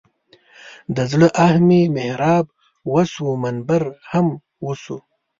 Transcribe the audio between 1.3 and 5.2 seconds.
آه مې محراب وسو منبر هم وسو.